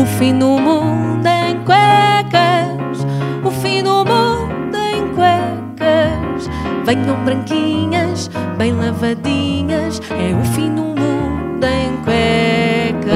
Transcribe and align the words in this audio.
O 0.00 0.06
fim 0.06 0.38
do 0.38 0.58
mundo 0.58 1.26
em 1.26 1.62
cuecas, 1.62 3.06
o 3.44 3.50
fim 3.50 3.82
do 3.82 4.02
mundo 4.02 4.74
em 4.74 5.08
cuecas. 5.14 6.48
Venham 6.86 7.22
branquinhas, 7.22 8.30
bem 8.56 8.72
lavadinhas, 8.72 9.39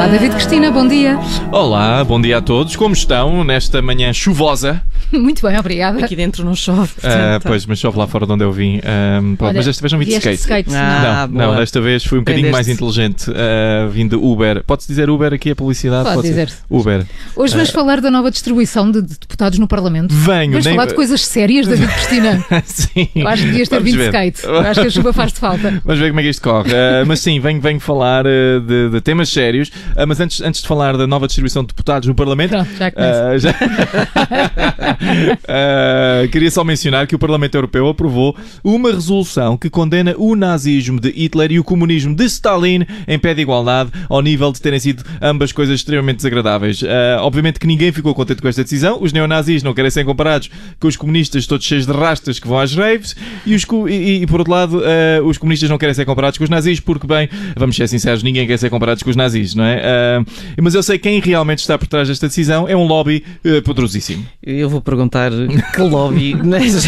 Olá, 0.04 0.12
David 0.12 0.32
Cristina, 0.34 0.70
bom 0.70 0.86
dia. 0.86 1.18
Olá, 1.50 2.04
bom 2.04 2.20
dia 2.20 2.36
a 2.36 2.42
todos. 2.42 2.76
Como 2.76 2.92
estão 2.92 3.42
nesta 3.42 3.80
manhã 3.80 4.12
chuvosa? 4.12 4.82
Muito 5.10 5.46
bem, 5.46 5.58
obrigada. 5.58 6.04
Aqui 6.04 6.14
dentro 6.14 6.44
não 6.44 6.54
chove. 6.54 6.92
Ah, 7.02 7.40
pois, 7.42 7.64
mas 7.64 7.78
chove 7.78 7.96
lá 7.98 8.06
fora 8.06 8.26
de 8.26 8.32
onde 8.32 8.44
eu 8.44 8.52
vim. 8.52 8.80
Ahm, 8.84 9.34
pronto, 9.36 9.48
Olha, 9.48 9.56
mas 9.56 9.64
desta 9.66 9.80
vez 9.80 9.92
não 9.92 9.98
vim 9.98 10.04
de 10.04 10.12
skate. 10.12 10.40
skate. 10.40 10.74
Ah, 10.74 11.26
não, 11.30 11.52
não, 11.52 11.56
desta 11.56 11.80
vez 11.80 12.04
fui 12.04 12.18
um 12.18 12.20
bocadinho 12.20 12.52
mais 12.52 12.68
inteligente. 12.68 13.30
ah, 13.30 13.88
vim 13.90 14.06
de 14.06 14.14
Uber. 14.14 14.62
Pode-se 14.64 14.88
dizer 14.88 15.08
Uber 15.08 15.32
aqui 15.32 15.52
a 15.52 15.56
publicidade? 15.56 16.04
Pode 16.04 16.20
ser? 16.20 16.28
dizer. 16.46 16.52
Uber. 16.68 17.06
Hoje 17.34 17.54
vamos 17.54 17.70
falar 17.70 18.02
da 18.02 18.10
nova 18.10 18.30
distribuição 18.30 18.90
de, 18.90 19.00
de 19.00 19.18
deputados 19.18 19.58
no 19.58 19.66
Parlamento. 19.66 20.12
Venho, 20.12 20.50
Vamos 20.52 20.66
nem- 20.66 20.74
falar 20.74 20.86
de 20.86 20.94
coisas 20.94 21.24
sérias, 21.24 21.66
David 21.66 21.88
Cristina. 21.88 22.44
Sim. 22.66 23.08
Eu 23.14 23.26
acho 23.28 23.42
que 23.42 23.48
devias 23.48 23.68
ter 23.70 23.82
vindo 23.82 23.96
de 23.96 24.04
skate. 24.04 24.44
Eu 24.44 24.58
acho 24.58 24.80
que 24.82 24.86
a 24.86 24.90
chuva 24.90 25.12
faz-te 25.14 25.38
falta. 25.40 25.80
Vamos 25.82 25.98
ver 26.00 26.08
como 26.08 26.20
é 26.20 26.22
que 26.24 26.28
isto 26.28 26.42
corre. 26.42 26.70
Ah, 26.74 27.04
mas 27.06 27.20
sim, 27.20 27.40
venho, 27.40 27.58
venho 27.60 27.80
falar 27.80 28.26
ah, 28.26 28.60
de, 28.60 28.90
de 28.90 29.00
temas 29.00 29.30
sérios. 29.30 29.70
Ah, 29.96 30.06
mas 30.06 30.20
antes, 30.20 30.40
antes 30.40 30.60
de 30.62 30.68
falar 30.68 30.96
da 30.96 31.06
nova 31.06 31.26
distribuição 31.26 31.62
de 31.62 31.68
deputados 31.68 32.08
no 32.08 32.14
Parlamento, 32.14 32.50
Pronto, 32.50 32.68
já. 32.78 32.92
Ah, 32.96 33.38
já- 33.38 33.54
Ah, 35.48 36.26
queria 36.30 36.50
só 36.50 36.64
mencionar 36.64 37.06
que 37.06 37.14
o 37.14 37.18
Parlamento 37.18 37.54
Europeu 37.54 37.88
aprovou 37.88 38.36
uma 38.62 38.90
resolução 38.92 39.56
que 39.56 39.68
condena 39.70 40.14
o 40.16 40.34
nazismo 40.34 41.00
de 41.00 41.10
Hitler 41.10 41.52
e 41.52 41.58
o 41.58 41.64
comunismo 41.64 42.14
de 42.14 42.24
Stalin 42.24 42.84
em 43.06 43.18
pé 43.18 43.34
de 43.34 43.42
igualdade, 43.42 43.90
ao 44.08 44.20
nível 44.22 44.52
de 44.52 44.60
terem 44.60 44.78
sido 44.78 45.02
ambas 45.20 45.52
coisas 45.52 45.76
extremamente 45.80 46.16
desagradáveis. 46.16 46.82
Ah, 46.82 47.18
obviamente 47.22 47.58
que 47.60 47.66
ninguém 47.66 47.92
ficou 47.92 48.14
contente 48.14 48.40
com 48.42 48.48
esta 48.48 48.62
decisão. 48.62 48.98
Os 49.00 49.12
neonazis 49.12 49.62
não 49.62 49.74
querem 49.74 49.90
ser 49.90 50.04
comparados 50.04 50.50
com 50.80 50.88
os 50.88 50.96
comunistas 50.96 51.46
todos 51.46 51.64
cheios 51.66 51.86
de 51.86 51.92
rastas 51.92 52.38
que 52.38 52.48
vão 52.48 52.58
às 52.58 52.74
raves 52.74 53.14
e, 53.46 53.54
os 53.54 53.64
e- 53.88 54.22
e, 54.22 54.26
por 54.26 54.40
outro 54.40 54.52
lado, 54.52 54.82
ah, 54.84 55.22
os 55.24 55.38
comunistas 55.38 55.68
não 55.70 55.78
querem 55.78 55.94
ser 55.94 56.04
comparados 56.04 56.38
com 56.38 56.44
os 56.44 56.50
nazis 56.50 56.80
porque, 56.80 57.06
bem, 57.06 57.28
vamos 57.56 57.76
ser 57.76 57.88
sinceros, 57.88 58.22
ninguém 58.22 58.46
quer 58.46 58.58
ser 58.58 58.70
comparados 58.70 59.02
com 59.02 59.10
os 59.10 59.16
nazis, 59.16 59.54
não 59.54 59.64
é? 59.64 59.83
Ah, 59.84 60.24
mas 60.62 60.74
eu 60.74 60.82
sei 60.82 60.98
quem 60.98 61.20
realmente 61.20 61.58
está 61.60 61.76
por 61.78 61.86
trás 61.86 62.08
desta 62.08 62.26
decisão 62.28 62.68
é 62.68 62.76
um 62.76 62.86
lobby 62.86 63.24
eh, 63.44 63.60
poderosíssimo. 63.60 64.26
Eu 64.42 64.68
vou 64.68 64.80
perguntar 64.80 65.30
que 65.74 65.80
lobby. 65.82 66.34
mas- 66.42 66.86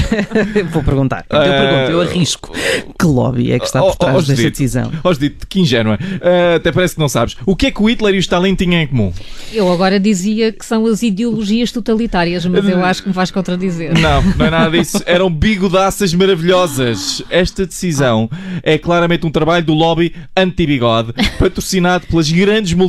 vou 0.72 0.82
perguntar. 0.82 1.24
Eu 1.30 1.38
Ah, 1.38 1.42
pergunto, 1.42 1.92
eu 1.92 2.00
arrisco. 2.00 2.52
Que 2.98 3.06
lobby 3.06 3.52
é 3.52 3.58
que 3.58 3.66
está 3.66 3.82
Oh, 3.82 3.86
por 3.88 3.92
oh, 3.92 3.96
trás 3.98 4.16
oh, 4.16 4.18
desta 4.20 4.34
Judite. 4.36 4.50
decisão? 4.50 4.92
Os 5.04 5.18
dito, 5.18 5.46
que 5.46 5.60
ingênua. 5.60 5.98
Ah, 6.22 6.56
até 6.56 6.72
parece 6.72 6.94
que 6.94 7.00
não 7.00 7.08
sabes. 7.08 7.36
O 7.44 7.54
que 7.54 7.66
é 7.66 7.70
que 7.70 7.82
o 7.82 7.88
Hitler 7.88 8.14
e 8.14 8.18
o 8.18 8.20
Stalin 8.20 8.54
tinham 8.54 8.80
em 8.80 8.86
comum? 8.86 9.12
Eu 9.52 9.70
agora 9.72 9.98
dizia 10.00 10.52
que 10.52 10.64
são 10.64 10.86
as 10.86 11.02
ideologias 11.02 11.70
totalitárias, 11.72 12.44
mas 12.46 12.68
eu 12.68 12.84
acho 12.84 13.02
que 13.02 13.08
me 13.08 13.14
vais 13.14 13.30
contradizer. 13.30 13.92
Não, 13.98 14.22
não 14.22 14.46
é 14.46 14.50
nada 14.50 14.70
disso. 14.76 15.00
Eram 15.06 15.30
bigodaças 15.30 16.12
maravilhosas. 16.14 17.22
Esta 17.30 17.66
decisão 17.66 18.30
é 18.62 18.78
claramente 18.78 19.26
um 19.26 19.30
trabalho 19.30 19.64
do 19.64 19.74
lobby 19.74 20.14
anti-bigode, 20.36 21.12
patrocinado 21.38 22.06
pelas 22.06 22.30
grandes 22.30 22.72
multinacionais 22.72 22.85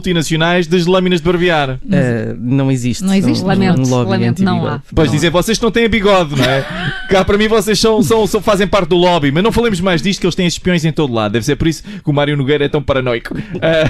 das 0.67 0.85
lâminas 0.85 1.19
de 1.19 1.25
barbear. 1.25 1.79
Ah, 1.91 2.35
não 2.39 2.71
existe. 2.71 3.03
Não 3.03 3.13
existe, 3.13 3.43
um, 3.43 3.47
lamento, 3.47 3.81
um 3.81 3.89
lobby 3.89 4.11
lamento, 4.11 4.43
não 4.43 4.65
há. 4.65 4.81
Pois 4.93 5.11
dizem, 5.11 5.29
vocês 5.29 5.59
não 5.59 5.71
têm 5.71 5.87
bigode, 5.89 6.35
não 6.35 6.43
é? 6.45 6.65
Cá 7.09 7.23
para 7.23 7.37
mim 7.37 7.47
vocês 7.47 7.79
são, 7.79 8.01
são, 8.03 8.27
são- 8.27 8.41
fazem 8.41 8.67
parte 8.67 8.89
do 8.89 8.97
lobby, 8.97 9.31
mas 9.31 9.43
não 9.43 9.51
falemos 9.51 9.79
mais 9.79 10.01
disto 10.01 10.19
que 10.19 10.25
eles 10.25 10.35
têm 10.35 10.45
espiões 10.47 10.83
em 10.85 10.91
todo 10.91 11.13
lado. 11.13 11.31
Deve 11.33 11.45
ser 11.45 11.55
por 11.55 11.67
isso 11.67 11.83
que 11.83 12.09
o 12.09 12.13
Mário 12.13 12.35
Nogueira 12.35 12.65
é 12.65 12.69
tão 12.69 12.81
paranoico. 12.81 13.35
Ah, 13.61 13.89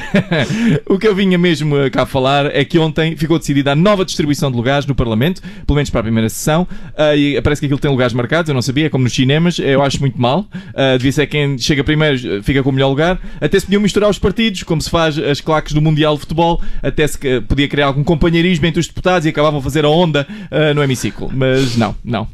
o 0.87 0.97
que 0.99 1.07
eu 1.07 1.15
vinha 1.15 1.37
mesmo 1.37 1.75
ah, 1.75 1.89
cá 1.89 2.05
falar 2.05 2.55
é 2.55 2.63
que 2.63 2.77
ontem 2.79 3.15
ficou 3.15 3.37
decidida 3.39 3.71
a 3.71 3.75
nova 3.75 4.05
distribuição 4.05 4.51
de 4.51 4.57
lugares 4.57 4.85
no 4.85 4.93
Parlamento, 4.95 5.41
pelo 5.65 5.75
menos 5.75 5.89
para 5.89 5.99
a 6.01 6.03
primeira 6.03 6.29
sessão, 6.29 6.67
Ah, 6.95 7.15
e 7.15 7.39
parece 7.41 7.59
que 7.61 7.65
aquilo 7.65 7.79
tem 7.79 7.89
lugares 7.91 8.13
marcados, 8.13 8.49
eu 8.49 8.55
não 8.55 8.61
sabia, 8.61 8.85
é 8.87 8.89
como 8.89 9.03
nos 9.03 9.13
cinemas, 9.13 9.59
eu 9.59 9.81
acho 9.81 9.99
muito 9.99 10.19
mal. 10.21 10.45
Ah, 10.75 10.93
devia 10.97 11.11
ser 11.11 11.27
quem 11.27 11.57
chega 11.57 11.83
primeiro 11.83 12.37
eh, 12.37 12.41
fica 12.43 12.61
com 12.63 12.69
o 12.69 12.73
melhor 12.73 12.89
lugar. 12.89 13.19
Até 13.41 13.59
se 13.59 13.65
podiam 13.65 13.81
misturar 13.81 14.09
os 14.09 14.19
partidos, 14.19 14.63
como 14.63 14.81
se 14.81 14.89
faz 14.89 15.17
as 15.17 15.41
claques 15.41 15.73
do 15.73 15.81
Mundial 15.97 16.13
de 16.13 16.19
Futebol, 16.19 16.61
até 16.83 17.07
se 17.07 17.17
eh, 17.27 17.41
podia 17.41 17.67
criar 17.67 17.87
algum 17.87 18.03
companheirismo 18.03 18.67
entre 18.67 18.79
os 18.79 18.87
deputados 18.87 19.25
e 19.25 19.29
acabavam 19.29 19.59
a 19.59 19.63
fazer 19.63 19.83
a 19.83 19.89
onda 19.89 20.27
ah, 20.51 20.71
no 20.75 20.83
hemiciclo. 20.83 21.31
Mas 21.33 21.75
não, 21.75 21.95
não. 22.05 22.27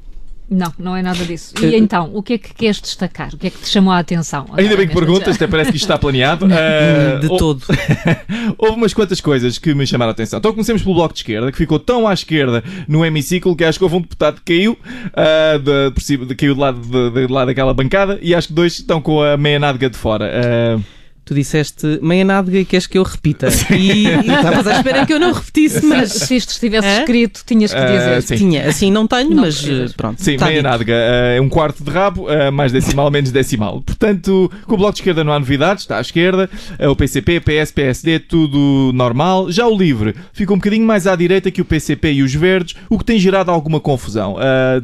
Não, 0.52 0.72
não 0.78 0.96
é 0.96 1.02
nada 1.02 1.24
disso. 1.24 1.54
E 1.64 1.74
então, 1.78 2.12
o 2.14 2.22
que 2.22 2.34
é 2.34 2.38
que 2.38 2.54
queres 2.54 2.80
destacar? 2.82 3.30
O 3.34 3.38
que 3.38 3.48
é 3.48 3.50
que 3.50 3.58
te 3.60 3.70
chamou 3.70 3.94
a 3.94 3.98
atenção? 4.00 4.46
Ainda 4.56 4.76
bem 4.76 4.86
que 4.88 4.94
perguntas, 4.94 5.36
até 5.38 5.48
parece 5.48 5.72
que 5.72 5.78
isto 5.78 5.86
está 5.86 5.98
planeado. 5.98 6.46
Ah, 6.52 7.20
De 7.20 7.28
ou- 7.28 7.38
todo. 7.38 7.64
Houve 8.60 8.76
umas 8.76 8.94
quantas 8.94 9.22
coisas 9.22 9.58
que 9.58 9.74
me 9.74 9.88
chamaram 9.88 10.10
a 10.10 10.12
atenção. 10.12 10.40
Então 10.40 10.52
comecemos 10.52 10.82
pelo 10.84 10.94
Bloco 10.96 11.14
de 11.14 11.22
Esquerda, 11.22 11.50
que 11.52 11.58
ficou 11.58 11.80
tão 11.80 12.06
à 12.06 12.14
esquerda 12.14 12.62
no 12.88 13.06
hemiciclo 13.06 13.56
que 13.56 13.64
acho 13.64 13.78
que 13.80 13.84
houve 13.86 13.96
um 13.96 14.02
deputado 14.02 14.42
que 14.44 14.54
caiu, 14.54 14.78
ah, 15.16 15.58
de, 15.58 15.92
por 15.92 16.02
cima, 16.04 16.26
de- 16.26 16.36
caiu 16.36 16.54
de 16.54 16.60
lado, 16.60 16.80
de, 16.82 17.26
de 17.28 17.34
lado 17.34 17.48
daquela 17.48 17.74
bancada, 17.74 18.20
e 18.22 18.36
acho 18.36 18.50
que 18.50 18.54
dois 18.54 18.74
estão 18.74 19.02
com 19.02 19.24
a 19.24 19.38
meia 19.38 19.58
nádega 19.58 19.90
de 19.90 19.98
fora. 19.98 20.30
Ah, 20.30 20.80
Tu 21.26 21.34
disseste 21.34 22.00
meia 22.02 22.26
nádega 22.26 22.60
e 22.60 22.66
queres 22.66 22.86
que 22.86 22.98
eu 22.98 23.04
repita. 23.04 23.48
E 23.72 24.08
e 24.08 24.08
estavas 24.08 24.68
à 24.68 24.76
espera 24.78 25.06
que 25.06 25.14
eu 25.14 25.20
não 25.20 25.32
repetisse, 25.32 25.86
mas. 25.86 26.12
Se 26.12 26.36
isto 26.36 26.50
estivesse 26.50 26.88
Hã? 26.88 27.00
escrito, 27.00 27.42
tinhas 27.46 27.72
que 27.74 27.80
Ah, 27.80 27.86
dizer. 27.86 28.22
sim. 28.24 28.36
Tinha, 28.36 28.68
assim 28.68 28.92
não 28.92 29.08
tenho, 29.08 29.30
Não 29.30 29.38
mas 29.44 29.56
precisas. 29.56 29.92
eh, 29.92 29.94
pronto. 29.96 30.22
Sim, 30.22 30.38
tá 30.38 30.46
meia 30.46 30.58
dito. 30.58 30.70
nádega 30.70 30.94
ah, 30.94 31.36
é 31.36 31.42
um 31.42 31.48
quarto 31.50 31.84
de 31.84 31.90
rabo, 31.90 32.28
ah, 32.28 32.52
mais 32.52 32.72
decimal, 32.72 33.10
menos 33.10 33.32
decimal. 33.32 33.82
Portanto, 33.82 34.52
com 34.66 34.74
o 34.76 34.78
Bloco 34.78 34.94
de 34.94 35.00
Esquerda 35.00 35.24
não 35.24 35.32
há 35.34 35.40
novidades, 35.40 35.84
está 35.84 35.98
à 35.98 36.02
esquerda, 36.02 36.50
o 36.90 36.96
PCP, 36.96 37.40
PS, 37.40 37.72
PSD, 37.72 38.20
tudo 38.20 38.92
normal. 38.94 39.52
Já 39.52 39.66
o 39.68 39.78
LIVRE 39.78 40.16
ficou 40.34 40.56
um 40.56 40.60
bocadinho 40.60 40.86
mais 40.86 41.08
à 41.08 41.16
direita 41.16 41.50
que 41.52 41.62
o 41.62 41.66
PCP 41.66 42.12
e 42.14 42.24
os 42.24 42.34
Verdes, 42.34 42.76
o 42.90 42.98
que 42.98 43.06
tem 43.06 43.18
gerado 43.20 43.50
alguma 43.52 43.80
confusão. 43.80 44.36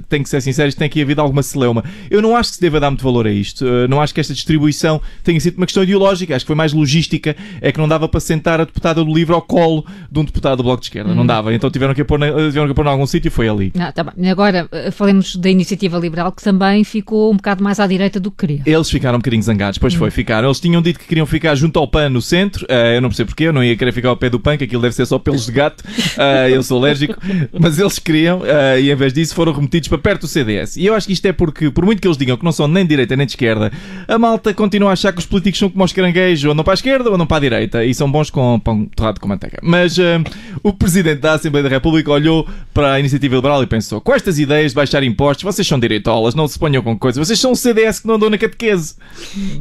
Tenho 0.07 0.23
que 0.23 0.29
ser 0.29 0.41
sincero, 0.41 0.69
isto 0.69 0.77
tem 0.77 0.85
aqui 0.85 1.01
havido 1.01 1.21
alguma 1.21 1.43
celeuma. 1.43 1.83
Eu 2.09 2.21
não 2.21 2.35
acho 2.35 2.49
que 2.51 2.55
se 2.55 2.61
deva 2.61 2.79
dar 2.79 2.89
muito 2.89 3.03
valor 3.03 3.27
a 3.27 3.31
isto. 3.31 3.65
Não 3.89 4.01
acho 4.01 4.13
que 4.13 4.19
esta 4.21 4.33
distribuição 4.33 5.01
tenha 5.23 5.39
sido 5.39 5.57
uma 5.57 5.65
questão 5.65 5.83
ideológica, 5.83 6.28
acho 6.33 6.45
que 6.45 6.47
foi 6.47 6.55
mais 6.55 6.73
logística. 6.73 7.35
É 7.61 7.71
que 7.71 7.79
não 7.79 7.87
dava 7.87 8.07
para 8.07 8.19
sentar 8.19 8.59
a 8.59 8.65
deputada 8.65 9.03
do 9.03 9.13
LIVRE 9.13 9.33
ao 9.33 9.41
colo 9.41 9.85
de 10.11 10.19
um 10.19 10.25
deputado 10.25 10.57
do 10.57 10.63
Bloco 10.63 10.81
de 10.81 10.87
Esquerda. 10.87 11.13
Não 11.13 11.25
dava. 11.25 11.53
Então 11.53 11.69
tiveram 11.69 11.93
que 11.93 12.01
a 12.01 12.05
pôr, 12.05 12.19
na, 12.19 12.27
tiveram 12.27 12.67
que 12.67 12.73
pôr 12.73 12.85
em 12.85 12.89
algum 12.89 13.05
sítio 13.05 13.27
e 13.27 13.31
foi 13.31 13.47
ali. 13.47 13.71
Ah, 13.79 13.91
tá 13.91 14.03
bem. 14.03 14.29
Agora, 14.29 14.67
eh, 14.71 14.91
falemos 14.91 15.35
da 15.35 15.49
iniciativa 15.49 15.97
liberal, 15.97 16.31
que 16.31 16.43
também 16.43 16.83
ficou 16.83 17.31
um 17.31 17.35
bocado 17.35 17.63
mais 17.63 17.79
à 17.79 17.87
direita 17.87 18.19
do 18.19 18.31
que 18.31 18.37
queria. 18.45 18.61
Eles 18.65 18.89
ficaram 18.89 19.17
um 19.17 19.19
bocadinho 19.19 19.43
zangados, 19.43 19.77
pois 19.77 19.93
foi, 19.93 20.11
ficaram. 20.11 20.47
Eles 20.47 20.59
tinham 20.59 20.81
dito 20.81 20.99
que 20.99 21.05
queriam 21.05 21.25
ficar 21.25 21.55
junto 21.55 21.79
ao 21.79 21.87
PAN 21.87 22.09
no 22.09 22.21
centro. 22.21 22.65
eh, 22.69 22.97
eu 22.97 23.01
não 23.01 23.09
percebo 23.09 23.29
porquê, 23.29 23.45
eu 23.45 23.53
não 23.53 23.63
ia 23.63 23.75
querer 23.75 23.91
ficar 23.91 24.09
ao 24.09 24.17
pé 24.17 24.29
do 24.29 24.39
PAN, 24.39 24.57
que 24.57 24.63
aquilo 24.63 24.81
deve 24.81 24.95
ser 24.95 25.05
só 25.05 25.17
pelos 25.19 25.45
de 25.45 25.51
gato. 25.51 25.83
eh, 26.17 26.51
eu 26.51 26.63
sou 26.63 26.77
alérgico. 26.77 27.15
Mas 27.59 27.79
eles 27.79 27.99
queriam, 27.99 28.41
eh, 28.45 28.81
e 28.81 28.91
em 28.91 28.95
vez 28.95 29.13
disso 29.13 29.33
foram 29.35 29.53
remetidos 29.53 29.87
para 29.87 29.97
perto 29.97 30.21
do 30.21 30.27
CDS. 30.27 30.77
E 30.77 30.85
eu 30.85 30.93
acho 30.93 31.07
que 31.07 31.13
isto 31.13 31.25
é 31.25 31.33
porque, 31.33 31.69
por 31.69 31.85
muito 31.85 32.01
que 32.01 32.07
eles 32.07 32.17
digam 32.17 32.37
que 32.37 32.43
não 32.43 32.51
são 32.51 32.67
nem 32.67 32.83
de 32.83 32.89
direita 32.89 33.15
nem 33.15 33.25
de 33.25 33.31
esquerda, 33.33 33.71
a 34.07 34.17
malta 34.17 34.53
continua 34.53 34.89
a 34.89 34.93
achar 34.93 35.11
que 35.11 35.19
os 35.19 35.25
políticos 35.25 35.59
são 35.59 35.69
como 35.69 35.83
os 35.83 35.93
caranguejos, 35.93 36.18
ou 36.45 36.51
andam 36.51 36.63
para 36.63 36.73
a 36.73 36.75
esquerda 36.75 37.09
ou 37.09 37.15
andam 37.15 37.27
para 37.27 37.37
a 37.37 37.39
direita. 37.39 37.85
E 37.85 37.93
são 37.93 38.11
bons 38.11 38.29
com 38.29 38.59
pão 38.59 38.85
torrado 38.95 39.19
com 39.19 39.27
manteiga. 39.27 39.59
Mas 39.61 39.97
eh, 39.97 40.21
o 40.63 40.73
Presidente 40.73 41.19
da 41.19 41.33
Assembleia 41.33 41.63
da 41.63 41.69
República 41.69 42.11
olhou 42.11 42.47
para 42.73 42.93
a 42.93 42.99
iniciativa 42.99 43.35
liberal 43.35 43.63
e 43.63 43.67
pensou: 43.67 44.01
com 44.01 44.13
estas 44.13 44.39
ideias 44.39 44.71
de 44.71 44.75
baixar 44.75 45.03
impostos, 45.03 45.43
vocês 45.43 45.67
são 45.67 45.79
direitolas, 45.79 46.35
não 46.35 46.47
se 46.47 46.57
ponham 46.57 46.81
com 46.81 46.97
coisas. 46.97 47.27
Vocês 47.27 47.39
são 47.39 47.51
o 47.51 47.55
CDS 47.55 47.99
que 47.99 48.07
não 48.07 48.15
andou 48.15 48.29
na 48.29 48.37
catequese. 48.37 48.95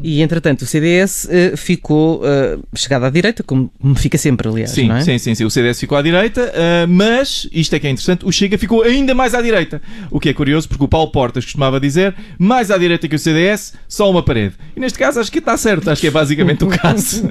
E 0.02 0.22
entretanto 0.22 0.62
o 0.62 0.66
CDS 0.66 1.28
eh, 1.30 1.56
ficou 1.56 2.22
eh, 2.24 2.58
chegado 2.74 3.04
à 3.04 3.10
direita, 3.10 3.42
como, 3.42 3.70
fica 3.96 4.18
sempre, 4.18 4.48
aliás. 4.48 4.70
Sim, 4.70 4.90
é? 4.90 5.00
sim, 5.00 5.18
sim, 5.18 5.34
sim. 5.34 5.44
O 5.44 5.50
CDS 5.50 5.80
ficou 5.80 5.96
à 5.96 6.02
direita, 6.02 6.52
mas 6.88 7.48
isto 7.52 7.74
é 7.74 7.78
que 7.78 7.86
é 7.86 7.90
interessante: 7.90 8.24
o 8.24 8.32
Chega 8.32 8.58
ficou 8.58 8.82
ainda 8.82 9.14
mais 9.14 9.34
à 9.34 9.42
direita. 9.42 9.80
O 10.10 10.20
que 10.20 10.28
é 10.28 10.32
curioso, 10.32 10.68
porque 10.68 10.84
o 10.84 10.88
Paulo 10.88 11.10
Portas 11.10 11.44
costumava 11.44 11.80
dizer: 11.80 12.14
mais 12.38 12.70
à 12.70 12.78
direita 12.78 13.08
que 13.08 13.16
o 13.16 13.18
CDS, 13.18 13.74
só 13.88 14.10
uma 14.10 14.22
parede. 14.22 14.54
E 14.76 14.80
neste 14.80 14.98
caso, 14.98 15.20
acho 15.20 15.30
que 15.30 15.38
está 15.38 15.56
certo, 15.56 15.90
acho 15.90 16.00
que 16.00 16.06
é 16.06 16.10
basicamente 16.10 16.47
o 16.64 16.68
caso. 16.68 17.22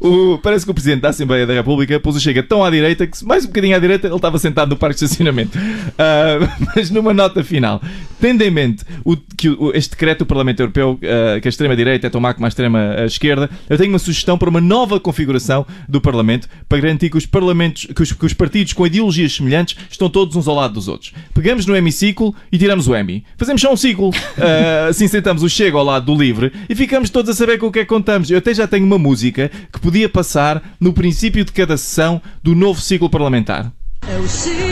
O- 0.00 0.38
parece 0.42 0.64
que 0.64 0.70
o 0.70 0.74
Presidente 0.74 1.00
da 1.00 1.08
Assembleia 1.10 1.46
da 1.46 1.54
República 1.54 1.98
pôs 2.00 2.16
o 2.16 2.20
Chega 2.20 2.42
tão 2.42 2.64
à 2.64 2.70
direita 2.70 3.06
que, 3.06 3.24
mais 3.24 3.44
um 3.44 3.48
bocadinho 3.48 3.76
à 3.76 3.78
direita, 3.78 4.06
ele 4.06 4.16
estava 4.16 4.38
sentado 4.38 4.70
no 4.70 4.76
parque 4.76 4.98
de 4.98 5.04
estacionamento. 5.04 5.58
Ah, 5.98 6.38
mas 6.74 6.90
numa 6.90 7.12
nota 7.14 7.42
final, 7.44 7.80
tendo 8.20 8.42
em 8.42 8.50
mente 8.50 8.84
o, 9.04 9.16
que 9.16 9.48
o- 9.48 9.72
este 9.74 9.90
decreto 9.90 10.20
do 10.20 10.26
Parlamento 10.26 10.60
Europeu, 10.60 10.98
ah, 11.02 11.40
que 11.40 11.48
a 11.48 11.50
extrema-direita 11.50 12.06
é 12.06 12.20
má 12.20 12.32
como 12.32 12.46
a 12.46 12.48
extrema-esquerda, 12.48 13.50
eu 13.68 13.76
tenho 13.76 13.90
uma 13.90 13.98
sugestão 13.98 14.38
para 14.38 14.48
uma 14.48 14.60
nova 14.60 14.98
configuração 14.98 15.66
do 15.88 16.00
Parlamento 16.00 16.48
para 16.68 16.78
garantir 16.80 17.10
que 17.10 17.16
os, 17.16 17.26
parlamentos, 17.26 17.86
que 17.94 18.02
os, 18.02 18.12
que 18.12 18.26
os 18.26 18.32
partidos 18.32 18.72
com 18.72 18.86
ideologias 18.86 19.34
semelhantes 19.34 19.76
estão 19.90 20.08
todos 20.08 20.34
uns 20.36 20.48
ao 20.48 20.54
lado 20.54 20.74
dos 20.74 20.88
outros. 20.88 21.12
Pegamos 21.34 21.66
no 21.66 21.76
hemiciclo 21.76 22.34
e 22.50 22.58
tiramos 22.58 22.88
o 22.88 22.94
Emi. 22.94 23.24
Fazemos 23.36 23.60
só 23.60 23.72
um 23.72 23.76
ciclo. 23.76 24.10
Ah, 24.38 24.86
assim 24.90 25.08
sentamos 25.08 25.42
o 25.42 25.48
Chega 25.48 25.76
ao 25.76 25.84
lado 25.84 26.06
do 26.06 26.20
Livre 26.20 26.52
e 26.68 26.74
ficamos 26.74 27.10
todos 27.10 27.30
a 27.30 27.34
saber 27.34 27.58
com 27.58 27.66
o 27.66 27.72
que 27.72 27.80
é 27.80 27.82
que 27.82 27.88
contamos. 27.88 28.30
Eu 28.30 28.38
até 28.38 28.54
já 28.54 28.66
tenho 28.66 28.84
uma 28.86 28.98
música 28.98 29.50
que 29.72 29.80
podia 29.80 30.08
passar 30.08 30.62
no 30.80 30.92
princípio 30.92 31.44
de 31.44 31.52
cada 31.52 31.76
sessão 31.76 32.20
do 32.42 32.54
novo 32.54 32.80
ciclo 32.80 33.10
parlamentar. 33.10 33.72
É 34.08 34.18
o 34.18 34.28
ciclo. 34.28 34.66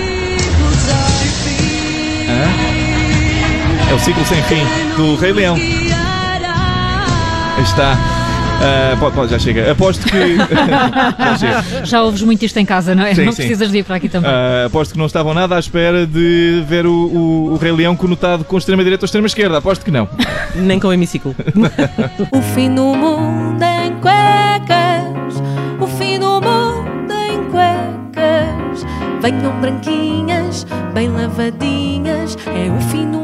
Hã? 2.26 2.74
É 3.90 3.94
o 3.94 3.98
ciclo 3.98 4.25
sem 4.25 4.42
fim 4.44 4.64
do 4.96 5.16
Rei 5.16 5.32
Leão. 5.32 5.56
Está. 7.62 7.96
Ah, 8.60 8.96
pode, 8.98 9.14
pode, 9.14 9.31
já 9.31 9.38
chega. 9.38 9.70
Aposto 9.70 10.06
que. 10.06 10.36
já 11.19 11.36
chega. 11.38 11.84
Já 11.84 12.02
ouves 12.02 12.22
muito 12.22 12.44
isto 12.44 12.56
em 12.58 12.64
casa, 12.64 12.94
não 12.94 13.04
é? 13.04 13.14
Sim, 13.14 13.25
não 13.25 13.32
sim. 13.32 13.42
precisas 13.42 13.70
de 13.70 13.78
ir 13.78 13.84
para 13.84 13.96
aqui 13.96 14.08
também. 14.08 14.31
Ah, 14.31 14.64
aposto 14.66 14.92
que 14.92 14.98
não 14.98 15.06
estavam 15.06 15.34
nada 15.34 15.56
à 15.56 15.58
espera 15.58 16.06
de 16.06 16.64
ver 16.66 16.86
o, 16.86 16.92
o, 16.92 17.52
o 17.52 17.56
Rei 17.56 17.72
Leão 17.72 17.94
conotado 17.94 18.44
com 18.44 18.56
extrema-direita 18.56 19.04
ou 19.04 19.06
extrema-esquerda. 19.06 19.58
Aposto 19.58 19.84
que 19.84 19.90
não. 19.90 20.08
Nem 20.54 20.80
com 20.80 20.88
o 20.88 20.92
hemiciclo. 20.92 21.34
O 22.32 22.40
fim 22.54 22.75
do 22.75 22.94
mundo 22.94 23.62
em 23.62 23.92
cuecas, 24.00 25.42
o 25.80 25.87
fim 25.87 26.19
do 26.19 26.40
mundo 26.40 27.12
em 27.12 27.44
cuecas. 27.50 28.84
Venham 29.20 29.60
branquinhas, 29.60 30.66
bem 30.92 31.08
lavadinhas, 31.08 32.37
é 32.46 32.70
o 32.70 32.80
fim 32.90 33.10
do 33.10 33.24